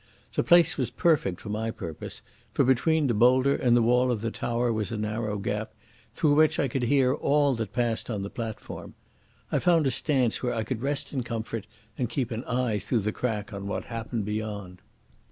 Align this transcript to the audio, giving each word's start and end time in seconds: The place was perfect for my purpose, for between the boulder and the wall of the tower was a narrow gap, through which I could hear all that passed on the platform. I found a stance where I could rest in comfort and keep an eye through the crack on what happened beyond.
The 0.33 0.43
place 0.43 0.79
was 0.79 0.89
perfect 0.89 1.39
for 1.39 1.49
my 1.49 1.69
purpose, 1.69 2.23
for 2.53 2.65
between 2.65 3.05
the 3.05 3.13
boulder 3.13 3.55
and 3.55 3.77
the 3.77 3.83
wall 3.83 4.09
of 4.09 4.21
the 4.21 4.31
tower 4.31 4.73
was 4.73 4.91
a 4.91 4.97
narrow 4.97 5.37
gap, 5.37 5.75
through 6.15 6.33
which 6.33 6.57
I 6.57 6.67
could 6.67 6.81
hear 6.81 7.13
all 7.13 7.53
that 7.53 7.71
passed 7.71 8.09
on 8.09 8.23
the 8.23 8.31
platform. 8.31 8.95
I 9.51 9.59
found 9.59 9.85
a 9.85 9.91
stance 9.91 10.41
where 10.41 10.55
I 10.55 10.63
could 10.63 10.81
rest 10.81 11.13
in 11.13 11.21
comfort 11.21 11.67
and 11.99 12.09
keep 12.09 12.31
an 12.31 12.43
eye 12.45 12.79
through 12.79 13.01
the 13.01 13.11
crack 13.11 13.53
on 13.53 13.67
what 13.67 13.83
happened 13.83 14.25
beyond. 14.25 14.81